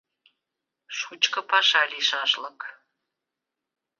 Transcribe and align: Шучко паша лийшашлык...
Шучко 0.97 1.39
паша 1.49 1.83
лийшашлык... 1.91 2.59